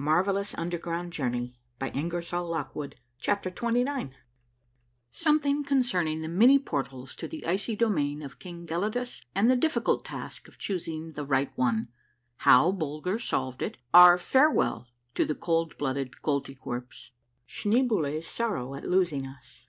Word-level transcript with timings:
200 0.00 0.02
A 0.02 0.14
MARVELLOUS 0.16 0.54
UNDERGROUND 0.54 1.12
JOURNEY 1.12 1.58
CHAPTER 3.18 3.50
XXIX 3.50 4.10
SOMETHING 5.10 5.62
CONCERNING 5.64 6.22
THE 6.22 6.28
MANY 6.28 6.58
PORTALS 6.58 7.14
TO 7.14 7.28
THE 7.28 7.44
ICY 7.46 7.76
DO 7.76 7.90
MAIN 7.90 8.22
OF 8.22 8.38
KING 8.38 8.64
GELIDUS 8.66 9.26
AND 9.34 9.50
THE 9.50 9.56
DIFFICULT 9.58 10.06
TASK 10.06 10.48
OF 10.48 10.58
CHOOS 10.58 10.88
ING 10.88 11.12
THE 11.12 11.26
EIGHT 11.26 11.50
ONE.— 11.54 11.88
HOW 12.48 12.72
BULGER 12.72 13.18
SOLVED 13.18 13.60
IT.— 13.60 13.76
OUR 13.92 14.16
FAREWELL 14.16 14.86
TO 15.14 15.24
THE 15.26 15.34
COLD 15.34 15.76
BLOODED 15.76 16.22
KOLTYKWERPS.— 16.22 17.10
schneeboule's 17.54 18.26
sorrow 18.26 18.74
at 18.74 18.88
losing 18.88 19.26
us. 19.26 19.66